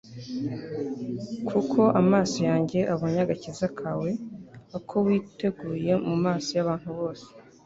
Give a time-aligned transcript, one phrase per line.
[1.49, 4.09] Kuko amaso yanjye abonye agakiza kawe,
[4.77, 7.27] ako witeguye mu maso y'abantu bose